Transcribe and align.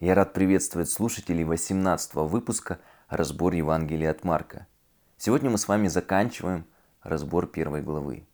Я 0.00 0.14
рад 0.14 0.32
приветствовать 0.32 0.88
слушателей 0.88 1.42
18 1.42 2.14
выпуска 2.14 2.78
«Разбор 3.08 3.52
Евангелия 3.52 4.12
от 4.12 4.22
Марка». 4.22 4.68
Сегодня 5.16 5.50
мы 5.50 5.58
с 5.58 5.66
вами 5.66 5.88
заканчиваем 5.88 6.66
разбор 7.02 7.48
первой 7.48 7.82
главы. 7.82 8.24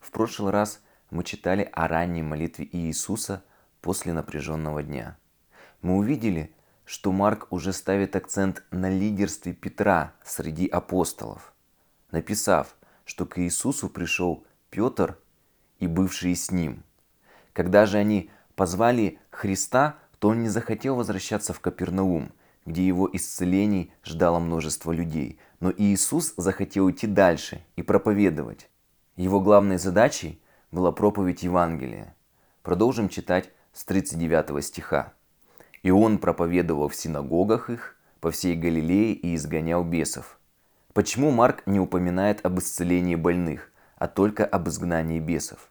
В 0.00 0.10
прошлый 0.10 0.50
раз 0.50 0.80
мы 1.10 1.22
читали 1.22 1.70
о 1.74 1.86
ранней 1.86 2.24
молитве 2.24 2.68
Иисуса 2.72 3.44
после 3.80 4.12
напряженного 4.12 4.82
дня. 4.82 5.16
Мы 5.80 5.94
увидели, 5.94 6.52
что 6.84 7.12
Марк 7.12 7.46
уже 7.50 7.72
ставит 7.72 8.16
акцент 8.16 8.64
на 8.72 8.90
лидерстве 8.90 9.52
Петра 9.52 10.14
среди 10.24 10.66
апостолов, 10.66 11.54
написав, 12.10 12.74
что 13.04 13.26
к 13.26 13.38
Иисусу 13.38 13.88
пришел 13.88 14.44
Петр 14.70 15.16
и 15.78 15.86
бывшие 15.86 16.34
с 16.34 16.50
ним. 16.50 16.82
Когда 17.52 17.86
же 17.86 17.98
они 17.98 18.28
позвали 18.56 19.20
Христа, 19.30 20.01
то 20.22 20.28
он 20.28 20.40
не 20.40 20.48
захотел 20.48 20.94
возвращаться 20.94 21.52
в 21.52 21.58
Капернаум, 21.58 22.30
где 22.64 22.86
его 22.86 23.10
исцелений 23.12 23.92
ждало 24.04 24.38
множество 24.38 24.92
людей. 24.92 25.40
Но 25.58 25.72
Иисус 25.76 26.34
захотел 26.36 26.88
идти 26.88 27.08
дальше 27.08 27.64
и 27.74 27.82
проповедовать. 27.82 28.70
Его 29.16 29.40
главной 29.40 29.78
задачей 29.78 30.40
была 30.70 30.92
проповедь 30.92 31.42
Евангелия. 31.42 32.14
Продолжим 32.62 33.08
читать 33.08 33.50
с 33.72 33.84
39 33.84 34.64
стиха. 34.64 35.12
«И 35.82 35.90
он 35.90 36.18
проповедовал 36.18 36.88
в 36.88 36.94
синагогах 36.94 37.68
их 37.68 37.96
по 38.20 38.30
всей 38.30 38.54
Галилее 38.54 39.14
и 39.14 39.34
изгонял 39.34 39.82
бесов». 39.82 40.38
Почему 40.92 41.32
Марк 41.32 41.64
не 41.66 41.80
упоминает 41.80 42.46
об 42.46 42.60
исцелении 42.60 43.16
больных, 43.16 43.72
а 43.96 44.06
только 44.06 44.46
об 44.46 44.68
изгнании 44.68 45.18
бесов? 45.18 45.68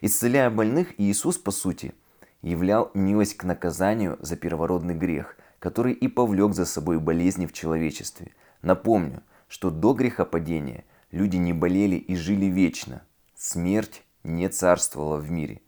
Исцеляя 0.00 0.50
больных, 0.50 0.88
Иисус, 0.98 1.38
по 1.38 1.52
сути, 1.52 1.94
являл 2.42 2.90
милость 2.94 3.36
к 3.36 3.44
наказанию 3.44 4.18
за 4.20 4.36
первородный 4.36 4.94
грех, 4.94 5.36
который 5.58 5.92
и 5.92 6.08
повлек 6.08 6.54
за 6.54 6.66
собой 6.66 6.98
болезни 6.98 7.46
в 7.46 7.52
человечестве. 7.52 8.32
Напомню, 8.60 9.22
что 9.48 9.70
до 9.70 9.94
грехопадения 9.94 10.84
люди 11.10 11.36
не 11.36 11.52
болели 11.52 11.96
и 11.96 12.16
жили 12.16 12.46
вечно. 12.46 13.02
Смерть 13.36 14.02
не 14.24 14.48
царствовала 14.48 15.18
в 15.18 15.30
мире. 15.30 15.60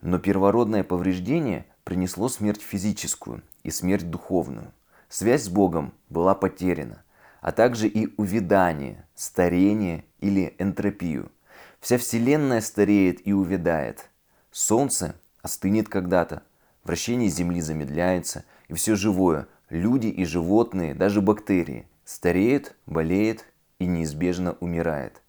Но 0.00 0.18
первородное 0.18 0.84
повреждение 0.84 1.66
принесло 1.84 2.28
смерть 2.28 2.62
физическую 2.62 3.42
и 3.62 3.70
смерть 3.70 4.08
духовную. 4.10 4.72
Связь 5.08 5.44
с 5.44 5.48
Богом 5.48 5.94
была 6.08 6.34
потеряна, 6.34 7.02
а 7.40 7.52
также 7.52 7.88
и 7.88 8.12
увядание, 8.16 9.06
старение 9.14 10.04
или 10.20 10.54
энтропию. 10.58 11.30
Вся 11.80 11.98
Вселенная 11.98 12.60
стареет 12.60 13.26
и 13.26 13.32
увядает. 13.32 14.10
Солнце 14.50 15.14
остынет 15.44 15.90
когда-то, 15.90 16.42
вращение 16.84 17.28
Земли 17.28 17.60
замедляется, 17.60 18.44
и 18.68 18.74
все 18.74 18.96
живое, 18.96 19.46
люди 19.68 20.06
и 20.06 20.24
животные, 20.24 20.94
даже 20.94 21.20
бактерии, 21.20 21.86
стареет, 22.06 22.74
болеет 22.86 23.44
и 23.78 23.84
неизбежно 23.84 24.56
умирает. 24.60 25.20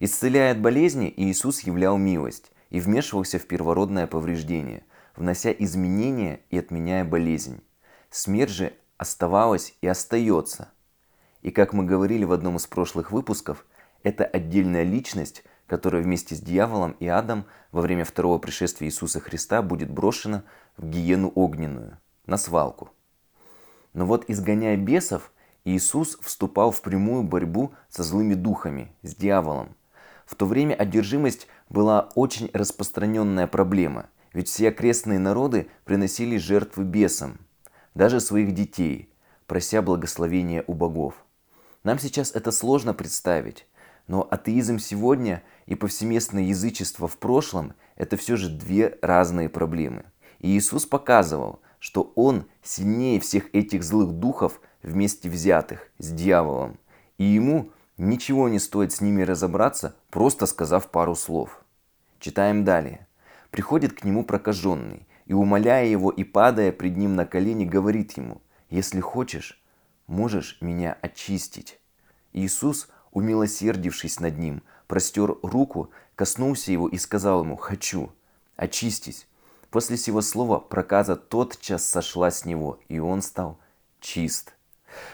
Исцеляя 0.00 0.50
от 0.50 0.60
болезни, 0.60 1.14
Иисус 1.16 1.60
являл 1.60 1.96
милость 1.96 2.50
и 2.70 2.80
вмешивался 2.80 3.38
в 3.38 3.46
первородное 3.46 4.08
повреждение, 4.08 4.82
внося 5.14 5.52
изменения 5.52 6.40
и 6.50 6.58
отменяя 6.58 7.04
болезнь. 7.04 7.62
Смерть 8.10 8.50
же 8.50 8.72
оставалась 8.96 9.76
и 9.80 9.86
остается. 9.86 10.72
И 11.42 11.52
как 11.52 11.72
мы 11.72 11.84
говорили 11.84 12.24
в 12.24 12.32
одном 12.32 12.56
из 12.56 12.66
прошлых 12.66 13.12
выпусков, 13.12 13.64
это 14.02 14.24
отдельная 14.24 14.82
личность, 14.82 15.44
которая 15.66 16.02
вместе 16.02 16.34
с 16.34 16.40
дьяволом 16.40 16.96
и 17.00 17.06
адом 17.06 17.46
во 17.70 17.80
время 17.80 18.04
второго 18.04 18.38
пришествия 18.38 18.88
Иисуса 18.88 19.20
Христа 19.20 19.62
будет 19.62 19.90
брошена 19.90 20.44
в 20.76 20.86
гиену 20.86 21.32
огненную, 21.34 21.98
на 22.26 22.36
свалку. 22.36 22.90
Но 23.94 24.06
вот 24.06 24.24
изгоняя 24.28 24.76
бесов, 24.76 25.32
Иисус 25.64 26.18
вступал 26.20 26.72
в 26.72 26.82
прямую 26.82 27.22
борьбу 27.22 27.74
со 27.88 28.02
злыми 28.02 28.34
духами, 28.34 28.92
с 29.02 29.14
дьяволом. 29.14 29.76
В 30.26 30.34
то 30.34 30.46
время 30.46 30.74
одержимость 30.74 31.46
была 31.68 32.08
очень 32.14 32.50
распространенная 32.52 33.46
проблема, 33.46 34.06
ведь 34.32 34.48
все 34.48 34.68
окрестные 34.68 35.18
народы 35.18 35.68
приносили 35.84 36.36
жертвы 36.36 36.84
бесам, 36.84 37.38
даже 37.94 38.20
своих 38.20 38.54
детей, 38.54 39.10
прося 39.46 39.82
благословения 39.82 40.64
у 40.66 40.74
богов. 40.74 41.14
Нам 41.84 41.98
сейчас 41.98 42.32
это 42.34 42.50
сложно 42.52 42.94
представить, 42.94 43.66
но 44.06 44.26
атеизм 44.30 44.78
сегодня 44.78 45.42
и 45.66 45.74
повсеместное 45.74 46.42
язычество 46.42 47.08
в 47.08 47.18
прошлом– 47.18 47.74
это 47.96 48.16
все 48.16 48.36
же 48.36 48.48
две 48.48 48.98
разные 49.02 49.48
проблемы. 49.48 50.04
И 50.40 50.56
Иисус 50.56 50.86
показывал, 50.86 51.60
что 51.78 52.12
Он 52.14 52.46
сильнее 52.62 53.20
всех 53.20 53.54
этих 53.54 53.82
злых 53.82 54.12
духов 54.12 54.60
вместе 54.82 55.28
взятых 55.28 55.90
с 55.98 56.10
дьяволом. 56.10 56.78
И 57.18 57.24
Ему 57.24 57.70
ничего 57.96 58.48
не 58.48 58.58
стоит 58.58 58.92
с 58.92 59.00
ними 59.00 59.22
разобраться, 59.22 59.96
просто 60.10 60.46
сказав 60.46 60.90
пару 60.90 61.14
слов. 61.14 61.62
Читаем 62.18 62.64
далее. 62.64 63.06
Приходит 63.50 63.92
к 63.92 64.04
нему 64.04 64.24
прокаженный, 64.24 65.06
и, 65.26 65.34
умоляя 65.34 65.86
его 65.86 66.10
и 66.10 66.24
падая 66.24 66.72
пред 66.72 66.96
ним 66.96 67.16
на 67.16 67.26
колени, 67.26 67.64
говорит 67.64 68.12
ему, 68.16 68.40
«Если 68.70 69.00
хочешь, 69.00 69.62
можешь 70.06 70.58
меня 70.60 70.96
очистить». 71.00 71.78
Иисус 72.32 72.88
умилосердившись 73.12 74.20
над 74.20 74.38
ним, 74.38 74.62
простер 74.86 75.36
руку, 75.42 75.90
коснулся 76.16 76.72
его 76.72 76.88
и 76.88 76.98
сказал 76.98 77.44
ему 77.44 77.56
«Хочу, 77.56 78.10
очистись». 78.56 79.26
После 79.70 79.96
сего 79.96 80.20
слова 80.20 80.58
проказа 80.58 81.16
тотчас 81.16 81.88
сошла 81.88 82.30
с 82.30 82.44
него, 82.44 82.78
и 82.88 82.98
он 82.98 83.22
стал 83.22 83.58
чист. 84.00 84.52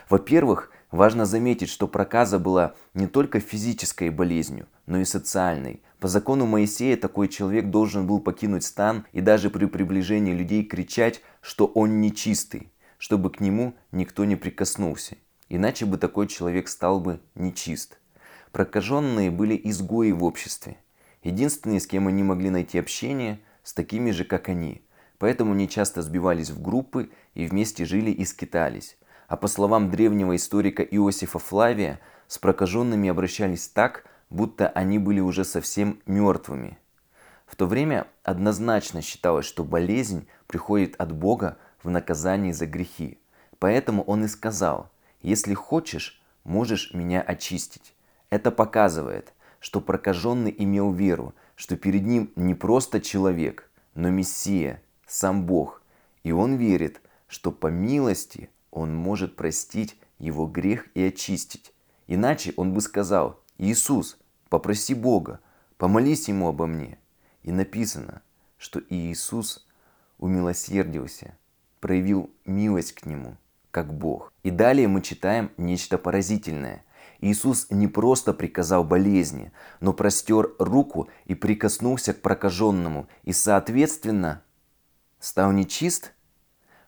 Во-первых, 0.08 0.72
важно 0.90 1.26
заметить, 1.26 1.68
что 1.68 1.86
проказа 1.86 2.40
была 2.40 2.74
не 2.92 3.06
только 3.06 3.38
физической 3.38 4.10
болезнью, 4.10 4.66
но 4.86 4.98
и 4.98 5.04
социальной. 5.04 5.80
По 6.00 6.08
закону 6.08 6.46
Моисея 6.46 6.96
такой 6.96 7.28
человек 7.28 7.70
должен 7.70 8.06
был 8.06 8.20
покинуть 8.20 8.64
стан 8.64 9.06
и 9.12 9.20
даже 9.20 9.50
при 9.50 9.66
приближении 9.66 10.32
людей 10.32 10.64
кричать, 10.64 11.22
что 11.40 11.66
он 11.66 12.00
нечистый, 12.00 12.72
чтобы 12.98 13.30
к 13.30 13.38
нему 13.40 13.74
никто 13.92 14.24
не 14.24 14.34
прикоснулся. 14.34 15.16
Иначе 15.48 15.86
бы 15.86 15.96
такой 15.96 16.26
человек 16.26 16.68
стал 16.68 17.00
бы 17.00 17.20
нечист. 17.34 17.98
Прокаженные 18.52 19.30
были 19.30 19.58
изгои 19.64 20.12
в 20.12 20.24
обществе. 20.24 20.76
Единственные, 21.22 21.80
с 21.80 21.86
кем 21.86 22.06
они 22.06 22.22
могли 22.22 22.50
найти 22.50 22.78
общение, 22.78 23.40
с 23.62 23.72
такими 23.72 24.10
же, 24.10 24.24
как 24.24 24.48
они. 24.48 24.82
Поэтому 25.18 25.52
они 25.52 25.68
часто 25.68 26.02
сбивались 26.02 26.50
в 26.50 26.62
группы 26.62 27.10
и 27.34 27.46
вместе 27.46 27.84
жили 27.84 28.10
и 28.10 28.24
скитались. 28.24 28.96
А 29.26 29.36
по 29.36 29.48
словам 29.48 29.90
древнего 29.90 30.36
историка 30.36 30.82
Иосифа 30.82 31.38
Флавия, 31.38 32.00
с 32.28 32.38
прокаженными 32.38 33.08
обращались 33.08 33.68
так, 33.68 34.04
будто 34.30 34.68
они 34.68 34.98
были 34.98 35.20
уже 35.20 35.44
совсем 35.44 36.00
мертвыми. 36.06 36.78
В 37.46 37.56
то 37.56 37.66
время 37.66 38.06
однозначно 38.22 39.00
считалось, 39.00 39.46
что 39.46 39.64
болезнь 39.64 40.28
приходит 40.46 40.94
от 40.98 41.12
Бога 41.12 41.56
в 41.82 41.88
наказании 41.88 42.52
за 42.52 42.66
грехи. 42.66 43.18
Поэтому 43.58 44.02
он 44.02 44.24
и 44.24 44.28
сказал– 44.28 44.90
если 45.20 45.54
хочешь, 45.54 46.22
можешь 46.44 46.94
меня 46.94 47.20
очистить. 47.20 47.94
Это 48.30 48.50
показывает, 48.50 49.32
что 49.60 49.80
прокаженный 49.80 50.54
имел 50.56 50.92
веру, 50.92 51.34
что 51.56 51.76
перед 51.76 52.04
ним 52.04 52.32
не 52.36 52.54
просто 52.54 53.00
человек, 53.00 53.70
но 53.94 54.10
Мессия, 54.10 54.82
сам 55.06 55.44
Бог. 55.44 55.82
И 56.22 56.32
он 56.32 56.56
верит, 56.56 57.00
что 57.26 57.50
по 57.50 57.66
милости 57.68 58.50
он 58.70 58.94
может 58.94 59.34
простить 59.34 59.98
его 60.18 60.46
грех 60.46 60.86
и 60.94 61.02
очистить. 61.02 61.72
Иначе 62.06 62.52
он 62.56 62.72
бы 62.72 62.80
сказал, 62.80 63.40
Иисус, 63.58 64.18
попроси 64.48 64.94
Бога, 64.94 65.40
помолись 65.76 66.28
ему 66.28 66.48
обо 66.48 66.66
мне. 66.66 66.98
И 67.42 67.50
написано, 67.50 68.22
что 68.56 68.80
Иисус 68.88 69.66
умилосердился, 70.18 71.36
проявил 71.80 72.30
милость 72.44 72.92
к 72.92 73.06
нему– 73.06 73.36
как 73.70 73.92
Бог. 73.92 74.32
И 74.42 74.50
далее 74.50 74.88
мы 74.88 75.02
читаем 75.02 75.50
нечто 75.56 75.98
поразительное. 75.98 76.84
Иисус 77.20 77.66
не 77.70 77.88
просто 77.88 78.32
приказал 78.32 78.84
болезни, 78.84 79.52
но 79.80 79.92
простер 79.92 80.52
руку 80.58 81.08
и 81.24 81.34
прикоснулся 81.34 82.14
к 82.14 82.22
прокаженному, 82.22 83.08
и, 83.24 83.32
соответственно, 83.32 84.42
стал 85.18 85.52
нечист. 85.52 86.12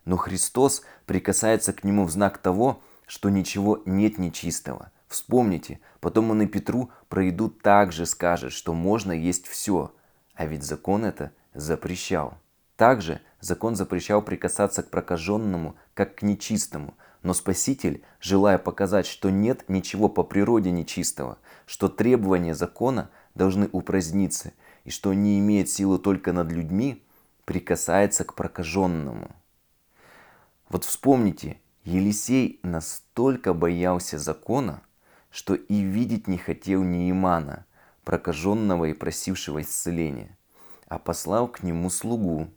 Но 0.05 0.17
Христос 0.17 0.83
прикасается 1.07 1.73
к 1.73 1.85
нему 1.85 2.05
в 2.05 2.11
знак 2.11 2.39
того, 2.39 2.81
что 3.07 3.29
ничего 3.29 3.83
нет 3.87 4.19
нечистого. 4.19 4.93
Вспомните, 5.09 5.81
потом 6.01 6.31
он 6.31 6.43
и 6.43 6.47
Петру 6.47 6.93
про 7.09 7.25
еду 7.25 7.51
также 7.51 8.07
скажет, 8.07 8.53
что 8.53 8.73
можно 8.73 9.11
есть 9.11 9.49
все, 9.49 9.93
а 10.35 10.47
ведь 10.47 10.63
закон 10.63 11.05
это 11.05 11.33
запрещал. 11.53 12.39
Также 12.81 13.21
закон 13.41 13.77
запрещал 13.77 14.23
прикасаться 14.23 14.83
к 14.83 14.89
прокаженному, 14.89 15.77
как 15.93 16.15
к 16.15 16.23
нечистому, 16.23 16.95
но 17.23 17.35
Спаситель, 17.35 18.03
желая 18.23 18.57
показать, 18.57 19.05
что 19.05 19.29
нет 19.29 19.69
ничего 19.69 20.09
по 20.09 20.23
природе 20.23 20.71
нечистого, 20.71 21.37
что 21.67 21.91
требования 21.91 22.55
закона 22.55 23.11
должны 23.35 23.69
упраздниться 23.71 24.55
и 24.85 24.91
что 24.91 25.13
не 25.13 25.39
имеет 25.41 25.69
силы 25.69 25.99
только 25.99 26.33
над 26.33 26.51
людьми, 26.51 27.05
прикасается 27.45 28.25
к 28.25 28.35
прокаженному. 28.35 29.31
Вот 30.71 30.85
вспомните, 30.85 31.61
Елисей 31.85 32.61
настолько 32.63 33.53
боялся 33.53 34.19
закона, 34.19 34.81
что 35.31 35.55
и 35.55 35.81
видеть 35.81 36.29
не 36.29 36.39
хотел 36.39 36.83
Неимана, 36.83 37.67
прокаженного 38.05 38.87
и 38.87 38.95
просившего 38.95 39.61
исцеления, 39.61 40.39
а 40.89 40.99
послал 40.99 41.47
к 41.47 41.63
нему 41.63 41.91
слугу. 41.91 42.49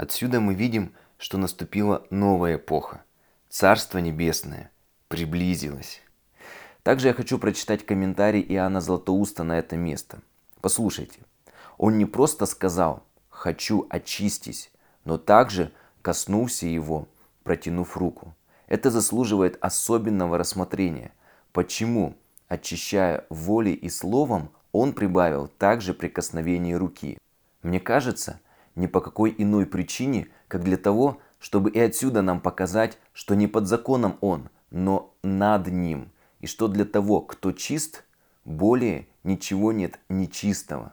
Отсюда 0.00 0.40
мы 0.40 0.54
видим, 0.54 0.94
что 1.18 1.36
наступила 1.36 2.06
новая 2.08 2.56
эпоха. 2.56 3.04
Царство 3.50 3.98
Небесное 3.98 4.70
приблизилось. 5.08 6.00
Также 6.82 7.08
я 7.08 7.12
хочу 7.12 7.38
прочитать 7.38 7.84
комментарий 7.84 8.40
Иоанна 8.40 8.80
Златоуста 8.80 9.44
на 9.44 9.58
это 9.58 9.76
место. 9.76 10.22
Послушайте. 10.62 11.20
Он 11.76 11.98
не 11.98 12.06
просто 12.06 12.46
сказал 12.46 13.02
«хочу 13.28 13.86
очистись», 13.90 14.70
но 15.04 15.18
также 15.18 15.70
коснулся 16.00 16.64
его, 16.64 17.06
протянув 17.42 17.98
руку. 17.98 18.34
Это 18.68 18.90
заслуживает 18.90 19.58
особенного 19.60 20.38
рассмотрения. 20.38 21.12
Почему, 21.52 22.16
очищая 22.48 23.26
волей 23.28 23.74
и 23.74 23.90
словом, 23.90 24.48
он 24.72 24.94
прибавил 24.94 25.46
также 25.46 25.92
прикосновение 25.92 26.78
руки? 26.78 27.18
Мне 27.62 27.80
кажется, 27.80 28.40
ни 28.74 28.86
по 28.86 29.00
какой 29.00 29.34
иной 29.36 29.66
причине, 29.66 30.28
как 30.48 30.62
для 30.62 30.76
того, 30.76 31.20
чтобы 31.38 31.70
и 31.70 31.78
отсюда 31.78 32.22
нам 32.22 32.40
показать, 32.40 32.98
что 33.12 33.34
не 33.34 33.46
под 33.46 33.66
законом 33.66 34.16
он, 34.20 34.50
но 34.70 35.14
над 35.22 35.68
ним, 35.68 36.10
и 36.40 36.46
что 36.46 36.68
для 36.68 36.84
того, 36.84 37.20
кто 37.20 37.52
чист, 37.52 38.04
более 38.44 39.06
ничего 39.24 39.72
нет 39.72 39.98
нечистого. 40.08 40.92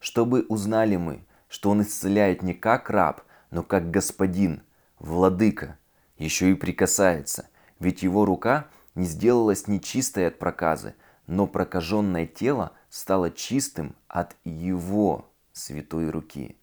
Чтобы 0.00 0.44
узнали 0.48 0.96
мы, 0.96 1.24
что 1.48 1.70
он 1.70 1.82
исцеляет 1.82 2.42
не 2.42 2.54
как 2.54 2.90
раб, 2.90 3.22
но 3.50 3.62
как 3.62 3.90
господин, 3.90 4.62
владыка, 4.98 5.78
еще 6.16 6.50
и 6.50 6.54
прикасается, 6.54 7.48
ведь 7.78 8.02
его 8.02 8.24
рука 8.24 8.68
не 8.94 9.04
сделалась 9.04 9.68
нечистой 9.68 10.28
от 10.28 10.38
проказы, 10.38 10.94
но 11.26 11.46
прокаженное 11.46 12.26
тело 12.26 12.72
стало 12.90 13.30
чистым 13.30 13.94
от 14.08 14.36
его 14.44 15.30
святой 15.52 16.10
руки. 16.10 16.56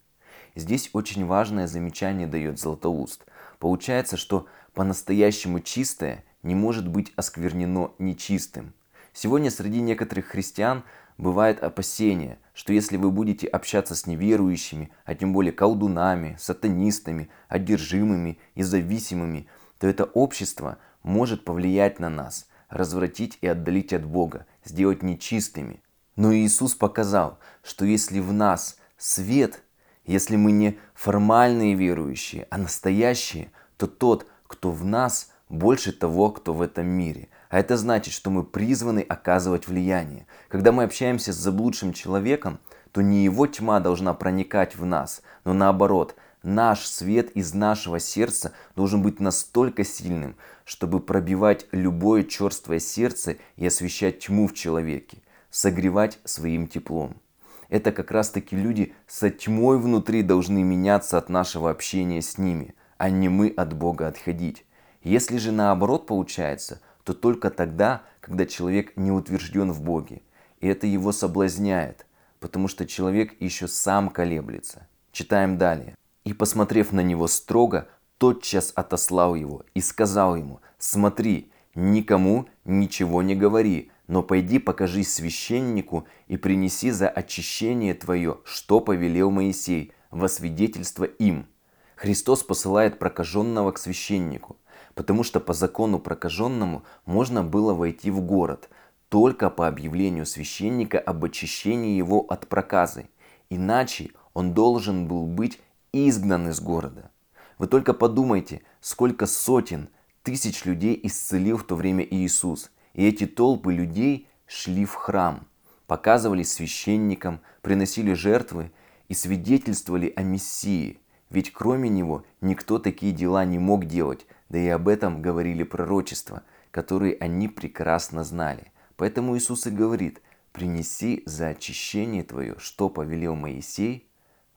Здесь 0.59 0.89
очень 0.91 1.25
важное 1.25 1.67
замечание 1.67 2.27
дает 2.27 2.59
Златоуст. 2.59 3.23
Получается, 3.59 4.17
что 4.17 4.47
по-настоящему 4.73 5.61
чистое 5.61 6.25
не 6.43 6.53
может 6.53 6.85
быть 6.85 7.13
осквернено 7.15 7.91
нечистым. 7.97 8.73
Сегодня 9.13 9.51
среди 9.51 9.79
некоторых 9.79 10.25
христиан 10.25 10.83
бывает 11.17 11.63
опасение, 11.63 12.39
что 12.53 12.73
если 12.73 12.97
вы 12.97 13.09
будете 13.09 13.47
общаться 13.47 13.95
с 13.95 14.05
неверующими, 14.05 14.91
а 15.05 15.15
тем 15.15 15.31
более 15.31 15.53
колдунами, 15.53 16.35
сатанистами, 16.37 17.29
одержимыми 17.47 18.37
и 18.55 18.63
зависимыми, 18.63 19.47
то 19.79 19.87
это 19.87 20.03
общество 20.03 20.77
может 21.03 21.45
повлиять 21.45 21.99
на 21.99 22.09
нас, 22.09 22.49
развратить 22.67 23.37
и 23.39 23.47
отдалить 23.47 23.93
от 23.93 24.03
Бога, 24.03 24.45
сделать 24.65 25.03
нечистыми. 25.03 25.81
Но 26.17 26.33
Иисус 26.33 26.75
показал, 26.75 27.39
что 27.63 27.85
если 27.85 28.19
в 28.19 28.33
нас 28.33 28.77
свет, 28.97 29.63
если 30.09 30.37
мы 30.37 30.51
не 30.51 30.79
формальные 30.95 31.75
верующие, 31.75 32.47
а 32.49 32.57
настоящие, 32.57 33.51
то 33.77 33.85
тот, 33.85 34.25
кто 34.47 34.71
в 34.71 34.83
нас, 34.83 35.29
больше 35.49 35.91
того, 35.91 36.31
кто 36.31 36.51
в 36.51 36.63
этом 36.63 36.87
мире. 36.87 37.29
А 37.49 37.59
это 37.59 37.77
значит, 37.77 38.11
что 38.11 38.31
мы 38.31 38.43
призваны 38.43 39.01
оказывать 39.01 39.67
влияние. 39.67 40.25
Когда 40.47 40.71
мы 40.71 40.83
общаемся 40.83 41.31
с 41.31 41.35
заблудшим 41.35 41.93
человеком, 41.93 42.59
то 42.91 43.01
не 43.01 43.23
его 43.23 43.45
тьма 43.45 43.79
должна 43.79 44.15
проникать 44.15 44.75
в 44.75 44.83
нас, 44.83 45.21
но 45.45 45.53
наоборот, 45.53 46.15
наш 46.41 46.87
свет 46.87 47.29
из 47.35 47.53
нашего 47.53 47.99
сердца 47.99 48.53
должен 48.75 49.03
быть 49.03 49.19
настолько 49.19 49.83
сильным, 49.83 50.35
чтобы 50.65 51.01
пробивать 51.01 51.67
любое 51.71 52.23
черствое 52.23 52.79
сердце 52.79 53.37
и 53.57 53.67
освещать 53.67 54.21
тьму 54.21 54.47
в 54.47 54.55
человеке, 54.55 55.19
согревать 55.51 56.17
своим 56.23 56.67
теплом. 56.67 57.21
Это 57.69 57.91
как 57.91 58.11
раз 58.11 58.31
таки 58.31 58.55
люди 58.55 58.93
со 59.07 59.29
тьмой 59.29 59.79
внутри 59.79 60.23
должны 60.23 60.63
меняться 60.63 61.17
от 61.17 61.29
нашего 61.29 61.69
общения 61.69 62.21
с 62.21 62.37
ними, 62.37 62.73
а 62.97 63.09
не 63.09 63.29
мы 63.29 63.49
от 63.49 63.73
Бога 63.73 64.07
отходить. 64.07 64.65
Если 65.03 65.37
же 65.37 65.51
наоборот 65.51 66.07
получается, 66.07 66.81
то 67.03 67.13
только 67.13 67.49
тогда, 67.51 68.01
когда 68.21 68.45
человек 68.45 68.97
не 68.97 69.11
утвержден 69.11 69.71
в 69.71 69.81
Боге. 69.81 70.21
И 70.59 70.67
это 70.67 70.87
его 70.87 71.11
соблазняет, 71.11 72.05
потому 72.39 72.67
что 72.67 72.85
человек 72.85 73.39
еще 73.39 73.67
сам 73.67 74.09
колеблется. 74.09 74.87
Читаем 75.11 75.57
далее. 75.57 75.95
«И, 76.25 76.33
посмотрев 76.33 76.91
на 76.91 76.99
него 76.99 77.27
строго, 77.27 77.87
тотчас 78.17 78.73
отослал 78.75 79.35
его 79.35 79.63
и 79.73 79.81
сказал 79.81 80.35
ему, 80.35 80.59
«Смотри, 80.77 81.51
никому 81.75 82.47
ничего 82.65 83.21
не 83.21 83.35
говори, 83.35 83.91
но 84.09 84.21
пойди 84.21 84.59
покажись 84.59 85.13
священнику 85.13 86.05
и 86.27 86.35
принеси 86.35 86.91
за 86.91 87.07
очищение 87.07 87.93
твое, 87.93 88.39
что 88.43 88.81
повелел 88.81 89.31
Моисей, 89.31 89.93
во 90.11 90.27
свидетельство 90.27 91.05
им». 91.05 91.47
Христос 91.95 92.43
посылает 92.43 92.99
прокаженного 92.99 93.71
к 93.71 93.77
священнику– 93.77 94.57
потому 94.99 95.23
что 95.23 95.39
по 95.39 95.53
закону 95.53 95.97
прокаженному 95.97 96.83
можно 97.05 97.41
было 97.41 97.73
войти 97.73 98.11
в 98.11 98.19
город 98.19 98.69
только 99.07 99.49
по 99.49 99.65
объявлению 99.65 100.25
священника 100.25 100.99
об 100.99 101.23
очищении 101.23 101.95
его 101.95 102.25
от 102.27 102.49
проказы, 102.49 103.09
иначе 103.49 104.11
он 104.33 104.53
должен 104.53 105.07
был 105.07 105.25
быть 105.25 105.61
изгнан 105.93 106.49
из 106.49 106.59
города. 106.59 107.11
Вы 107.57 107.67
только 107.67 107.93
подумайте, 107.93 108.61
сколько 108.81 109.25
сотен, 109.25 109.87
тысяч 110.21 110.65
людей 110.65 110.99
исцелил 111.01 111.55
в 111.55 111.63
то 111.63 111.75
время 111.75 112.03
Иисус, 112.03 112.69
и 112.93 113.07
эти 113.07 113.25
толпы 113.25 113.73
людей 113.73 114.27
шли 114.45 114.85
в 114.85 114.93
храм, 114.95 115.47
показывались 115.87 116.51
священникам, 116.51 117.41
приносили 117.61 118.13
жертвы 118.13 118.71
и 119.07 119.13
свидетельствовали 119.13 120.13
о 120.15 120.23
Мессии, 120.23 120.99
ведь 121.29 121.51
кроме 121.53 121.89
него 121.89 122.25
никто 122.41 122.79
такие 122.79 123.11
дела 123.11 123.45
не 123.45 123.59
мог 123.59 123.85
делать, 123.85 124.25
да 124.49 124.57
и 124.57 124.67
об 124.67 124.87
этом 124.87 125.21
говорили 125.21 125.63
пророчества, 125.63 126.43
которые 126.71 127.17
они 127.19 127.47
прекрасно 127.47 128.23
знали. 128.23 128.71
Поэтому 128.95 129.37
Иисус 129.37 129.67
и 129.67 129.69
говорит, 129.69 130.21
принеси 130.51 131.23
за 131.25 131.49
очищение 131.49 132.23
твое, 132.23 132.55
что 132.57 132.89
повелел 132.89 133.35
Моисей, 133.35 134.07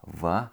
во 0.02 0.50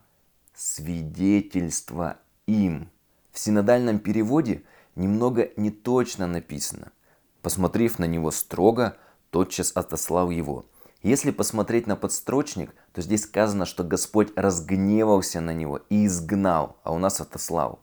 свидетельство 0.53 2.19
им. 2.45 2.89
В 3.31 3.39
синодальном 3.39 3.99
переводе 3.99 4.63
немного 4.95 5.49
неточно 5.55 6.27
написано. 6.27 6.91
Посмотрев 7.41 7.99
на 7.99 8.05
него 8.05 8.31
строго, 8.31 8.97
тотчас 9.29 9.71
отослал 9.75 10.29
его. 10.29 10.65
Если 11.01 11.31
посмотреть 11.31 11.87
на 11.87 11.95
подстрочник, 11.95 12.75
то 12.93 13.01
здесь 13.01 13.23
сказано, 13.23 13.65
что 13.65 13.83
Господь 13.83 14.33
разгневался 14.35 15.39
на 15.39 15.53
него 15.53 15.81
и 15.89 16.05
изгнал, 16.05 16.77
а 16.83 16.91
у 16.91 16.97
нас 16.97 17.21
отослал. 17.21 17.79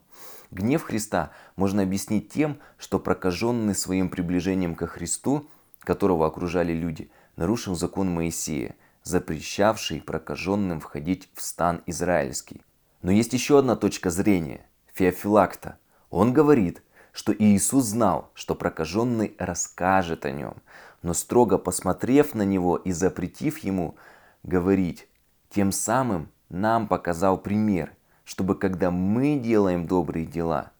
Гнев 0.51 0.83
Христа 0.83 1.31
можно 1.57 1.83
объяснить 1.83 2.31
тем, 2.31 2.59
что 2.77 2.99
прокаженный 2.99 3.75
своим 3.75 4.11
приближением 4.11 4.75
ко 4.75 4.87
Христу, 4.87 5.49
которого 5.81 6.27
окружали 6.27 6.73
люди, 6.73 7.11
нарушил 7.37 7.75
закон 7.75 8.11
Моисея, 8.11 8.77
запрещавший 9.03 10.03
прокаженным 10.03 10.81
входить 10.81 11.31
в 11.35 11.41
стан 11.41 11.83
израильский. 11.87 12.63
Но 13.03 13.11
есть 13.11 13.33
еще 13.33 13.59
одна 13.59 13.77
точка 13.77 14.11
зрения– 14.11 14.67
Феофилакта. 14.95 15.79
Он 16.11 16.33
говорит, 16.33 16.83
что 17.17 17.33
Иисус 17.33 17.87
знал, 17.87 18.31
что 18.35 18.55
прокаженный 18.55 19.35
расскажет 19.39 20.27
о 20.27 20.33
нем, 20.33 20.57
но 21.01 21.15
строго 21.15 21.57
посмотрев 21.57 22.35
на 22.35 22.43
него 22.43 22.77
и 22.77 22.93
запретив 22.93 23.57
ему 23.61 23.97
говорить, 24.43 25.09
тем 25.49 25.73
самым 25.73 26.29
нам 26.51 26.87
показал 26.87 27.39
пример, 27.39 27.91
чтобы 28.27 28.55
когда 28.55 28.91
мы 28.91 29.39
делаем 29.39 29.87
добрые 29.87 30.27
дела, 30.27 30.73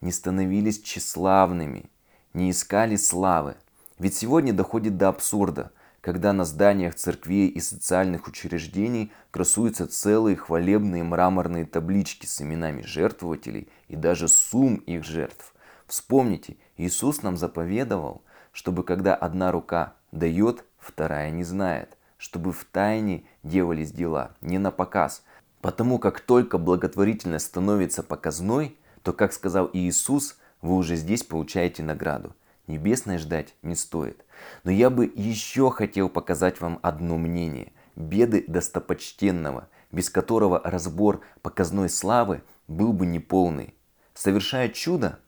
не 0.00 0.12
становились 0.12 0.80
тщеславными, 0.80 1.90
не 2.32 2.52
искали 2.52 2.94
славы. 2.94 3.56
Ведь 3.98 4.14
сегодня 4.14 4.52
доходит 4.52 4.96
до 4.96 5.08
абсурда, 5.08 5.72
когда 6.00 6.32
на 6.32 6.44
зданиях 6.44 6.94
церквей 6.94 7.48
и 7.48 7.58
социальных 7.58 8.28
учреждений 8.28 9.10
красуются 9.32 9.88
целые 9.88 10.36
хвалебные 10.36 11.02
мраморные 11.02 11.66
таблички 11.66 12.26
с 12.26 12.40
именами 12.40 12.82
жертвователей 12.82 13.68
и 13.88 13.96
даже 13.96 14.28
сумм 14.28 14.76
их 14.76 15.02
жертв. 15.02 15.52
Вспомните, 15.92 16.56
Иисус 16.78 17.22
нам 17.22 17.36
заповедовал, 17.36 18.22
чтобы 18.52 18.82
когда 18.82 19.14
одна 19.14 19.52
рука 19.52 19.92
дает, 20.10 20.64
вторая 20.78 21.30
не 21.30 21.44
знает, 21.44 21.98
чтобы 22.16 22.52
в 22.52 22.64
тайне 22.64 23.24
делались 23.42 23.92
дела, 23.92 24.34
не 24.40 24.58
на 24.58 24.70
показ– 24.70 25.22
Потому 25.62 26.00
как 26.00 26.20
только 26.20 26.58
благотворительность 26.58 27.46
становится 27.46 28.02
показной, 28.02 28.76
то, 29.02 29.12
как 29.12 29.32
сказал 29.32 29.70
Иисус, 29.72 30.36
вы 30.60 30.74
уже 30.74 30.96
здесь 30.96 31.22
получаете 31.22 31.84
награду. 31.84 32.34
Небесной 32.66 33.18
ждать 33.18 33.54
не 33.62 33.76
стоит. 33.76 34.24
Но 34.64 34.72
я 34.72 34.90
бы 34.90 35.10
еще 35.14 35.70
хотел 35.70 36.08
показать 36.08 36.60
вам 36.60 36.80
одно 36.82 37.16
мнение. 37.16 37.72
Беды 37.94 38.44
достопочтенного, 38.48 39.68
без 39.92 40.10
которого 40.10 40.60
разбор 40.64 41.20
показной 41.42 41.88
славы 41.88 42.42
был 42.66 42.92
бы 42.92 43.06
неполный. 43.06 43.74
Совершая 44.14 44.68
чудо, 44.68 45.20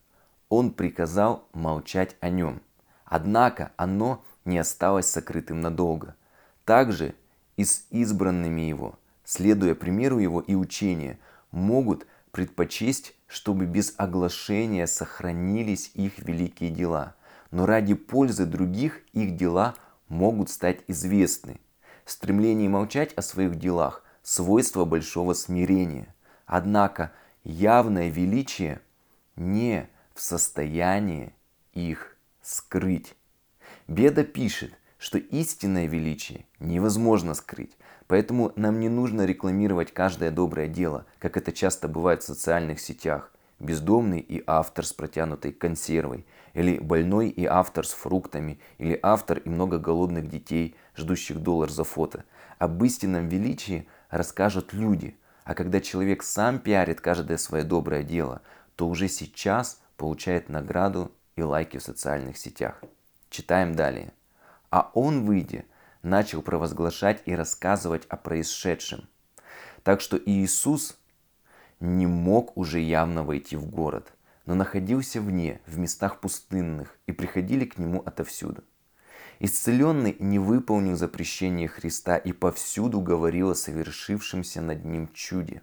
он 0.55 0.71
приказал 0.71 1.49
молчать 1.53 2.17
о 2.21 2.29
нем. 2.29 2.63
Однако 3.05 3.73
оно 3.77 4.25
не 4.45 4.59
осталось 4.59 5.07
сокрытым 5.07 5.61
надолго. 5.61 6.15
Также 6.65 7.17
и 7.57 7.65
с 7.65 7.87
избранными 7.91 8.61
его, 8.61 8.97
следуя 9.25 9.75
примеру 9.75 10.19
его 10.19 10.41
и 10.41 10.55
учения, 10.55 11.19
могут 11.51 12.07
предпочесть, 12.31 13.17
чтобы 13.27 13.67
без 13.67 13.95
оглашения 13.97 14.87
сохранились 14.87 15.91
их 15.95 16.21
великие 16.21 16.71
дела. 16.71 17.17
Но 17.51 17.67
ради 17.67 17.95
пользы 17.95 18.47
других 18.47 19.01
их 19.13 19.37
дела 19.37 19.75
могут 20.07 20.51
стать 20.51 20.83
известны. 20.87 21.61
Стремление 22.05 22.69
молчать 22.69 23.13
о 23.15 23.23
своих 23.23 23.57
делах– 23.57 24.05
свойство 24.23 24.85
большого 24.85 25.35
смирения. 25.35 26.15
Однако 26.47 27.11
явное 27.43 28.09
величие 28.09 28.81
не 29.35 29.89
в 30.15 30.21
состоянии 30.21 31.35
их 31.73 32.17
скрыть. 32.41 33.15
Беда 33.89 34.25
пишет, 34.25 34.73
что 34.99 35.19
истинное 35.19 35.87
величие 35.87 36.47
невозможно 36.61 37.35
скрыть, 37.35 37.77
поэтому 38.07 38.53
нам 38.57 38.81
не 38.81 38.89
нужно 38.89 39.27
рекламировать 39.27 39.93
каждое 39.93 40.31
доброе 40.31 40.69
дело, 40.69 41.05
как 41.19 41.37
это 41.37 41.53
часто 41.53 41.89
бывает 41.89 42.23
в 42.23 42.27
социальных 42.27 42.81
сетях. 42.81 43.31
Бездомный 43.61 44.21
и 44.21 44.43
автор 44.47 44.85
с 44.85 44.93
протянутой 44.93 45.53
консервой, 45.53 46.27
или 46.55 46.79
больной 46.79 47.29
и 47.29 47.45
автор 47.45 47.87
с 47.87 47.93
фруктами, 47.93 48.59
или 48.79 48.99
автор 49.03 49.39
и 49.39 49.49
много 49.49 49.79
голодных 49.79 50.29
детей, 50.29 50.77
ждущих 50.97 51.39
доллар 51.39 51.71
за 51.71 51.85
фото. 51.85 52.25
Об 52.59 52.83
истинном 52.83 53.29
величии 53.29 53.89
расскажут 54.11 54.73
люди, 54.73 55.17
а 55.45 55.55
когда 55.55 55.81
человек 55.81 56.23
сам 56.23 56.59
пиарит 56.59 57.01
каждое 57.01 57.37
свое 57.37 57.65
доброе 57.65 58.03
дело, 58.03 58.43
то 58.77 58.89
уже 58.89 59.09
сейчас 59.09 59.81
получает 60.05 60.51
награду 60.51 61.11
и 61.35 61.43
лайки 61.43 61.79
в 61.79 61.83
социальных 61.83 62.37
сетях. 62.37 62.79
Читаем 63.31 63.75
далее. 63.75 64.13
А 64.69 64.91
он, 64.93 65.25
выйдя, 65.25 65.65
начал 66.03 66.43
провозглашать 66.43 67.23
и 67.25 67.35
рассказывать 67.35 68.05
о 68.11 68.19
происшедшем. 68.19 69.09
Так 69.83 70.03
что 70.03 70.21
Иисус 70.23 70.99
не 71.81 72.07
мог 72.07 72.55
уже 72.55 72.81
явно 72.81 73.25
войти 73.25 73.57
в 73.57 73.65
город, 73.65 74.13
но 74.45 74.55
находился 74.55 75.23
вне, 75.23 75.63
в 75.65 75.79
местах 75.79 76.21
пустынных, 76.21 76.99
и 77.07 77.13
приходили 77.13 77.65
к 77.65 77.79
нему 77.79 78.03
отовсюду. 78.05 78.63
Исцеленный 79.41 80.17
не 80.19 80.39
выполнил 80.39 80.97
запрещение 80.97 81.67
Христа 81.67 82.19
и 82.19 82.33
повсюду 82.33 83.01
говорил 83.01 83.53
о 83.53 83.55
совершившемся 83.55 84.61
над 84.61 84.85
ним 84.85 85.09
чуде. 85.15 85.63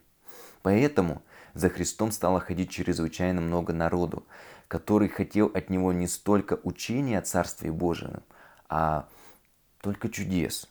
Поэтому 0.63 1.21
за 1.53 1.69
Христом 1.69 2.11
стало 2.11 2.39
ходить 2.39 2.69
чрезвычайно 2.69 3.41
много 3.41 3.73
народу, 3.73 4.25
который 4.67 5.09
хотел 5.09 5.47
от 5.47 5.69
него 5.69 5.91
не 5.91 6.07
столько 6.07 6.59
учения 6.63 7.19
о 7.19 7.21
Царстве 7.23 7.71
Божьем, 7.71 8.23
а 8.69 9.07
только 9.81 10.09
чудес, 10.09 10.67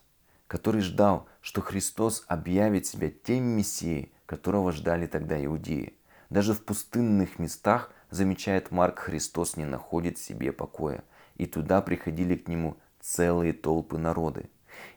который 0.47 0.81
ждал, 0.81 1.29
что 1.41 1.61
Христос 1.61 2.25
объявит 2.27 2.87
себя 2.87 3.11
тем 3.11 3.45
Мессией, 3.45 4.13
которого 4.27 4.73
ждали 4.73 5.07
тогда 5.07 5.43
иудеи. 5.45 5.95
Даже 6.31 6.55
в 6.55 6.65
пустынных 6.65 7.39
местах, 7.39 7.93
замечает 8.11 8.71
Марк, 8.71 9.01
Христос 9.01 9.57
не 9.57 9.65
находит 9.65 10.19
себе 10.19 10.53
покоя, 10.53 11.05
и 11.37 11.47
туда 11.47 11.81
приходили 11.83 12.37
к 12.37 12.49
нему 12.49 12.77
целые 13.01 13.53
толпы 13.53 13.99
народы. 13.99 14.49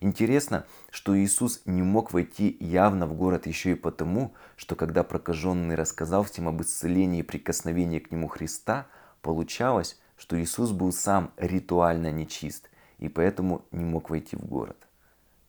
Интересно, 0.01 0.65
что 0.91 1.17
Иисус 1.17 1.61
не 1.65 1.81
мог 1.81 2.13
войти 2.13 2.55
явно 2.59 3.07
в 3.07 3.13
город 3.13 3.47
еще 3.47 3.71
и 3.71 3.75
потому, 3.75 4.33
что 4.55 4.75
когда 4.75 5.03
прокаженный 5.03 5.75
рассказал 5.75 6.23
всем 6.23 6.47
об 6.47 6.61
исцелении 6.61 7.19
и 7.19 7.23
прикосновении 7.23 7.99
к 7.99 8.11
нему 8.11 8.27
Христа, 8.27 8.87
получалось, 9.21 9.99
что 10.17 10.41
Иисус 10.41 10.71
был 10.71 10.91
сам 10.91 11.31
ритуально 11.37 12.11
нечист 12.11 12.69
и 12.99 13.09
поэтому 13.09 13.65
не 13.71 13.83
мог 13.83 14.09
войти 14.09 14.35
в 14.35 14.45
город. 14.45 14.77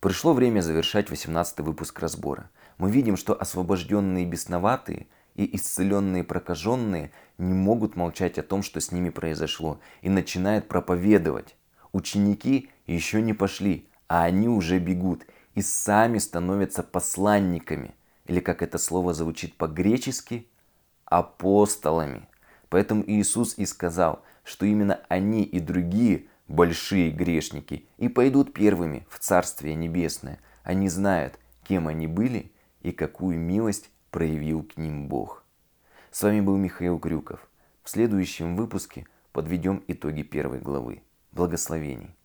Пришло 0.01 0.33
время 0.33 0.61
завершать 0.61 1.09
18 1.09 1.61
выпуск 1.61 1.99
разбора. 1.99 2.49
Мы 2.77 2.91
видим, 2.91 3.17
что 3.17 3.39
освобожденные 3.39 4.25
бесноватые 4.25 5.07
и 5.35 5.55
исцеленные 5.55 6.23
прокаженные 6.23 7.11
не 7.37 7.53
могут 7.53 7.95
молчать 7.95 8.37
о 8.37 8.43
том, 8.43 8.61
что 8.61 8.79
с 8.79 8.91
ними 8.91 9.09
произошло, 9.09 9.79
и 10.01 10.09
начинают 10.09 10.67
проповедовать. 10.67 11.55
Ученики 11.91 12.69
еще 12.87 13.21
не 13.21 13.33
пошли, 13.33 13.87
а 14.07 14.23
они 14.23 14.47
уже 14.47 14.79
бегут 14.79 15.25
и 15.53 15.61
сами 15.61 16.17
становятся 16.17 16.83
посланниками, 16.83 17.95
или 18.25 18.39
как 18.39 18.61
это 18.61 18.77
слово 18.77 19.13
звучит 19.13 19.55
по-гречески, 19.55 20.47
апостолами. 21.05 22.27
Поэтому 22.69 23.03
Иисус 23.05 23.57
и 23.57 23.65
сказал, 23.65 24.23
что 24.43 24.65
именно 24.65 24.99
они 25.07 25.43
и 25.43 25.59
другие 25.59 26.25
большие 26.47 27.11
грешники 27.11 27.87
и 27.97 28.09
пойдут 28.09 28.53
первыми 28.53 29.05
в 29.09 29.19
Царствие 29.19 29.75
Небесное. 29.75 30.39
Они 30.63 30.89
знают, 30.89 31.39
кем 31.63 31.87
они 31.87 32.07
были 32.07 32.51
и 32.81 32.91
какую 32.91 33.39
милость 33.39 33.89
проявил 34.11 34.63
к 34.63 34.77
ним 34.77 35.07
Бог. 35.07 35.43
С 36.11 36.23
вами 36.23 36.41
был 36.41 36.57
Михаил 36.57 36.99
Крюков. 36.99 37.47
В 37.83 37.89
следующем 37.89 38.55
выпуске 38.55 39.05
подведем 39.31 39.83
итоги 39.87 40.23
первой 40.23 40.59
главы. 40.59 41.01
Благословений! 41.31 42.15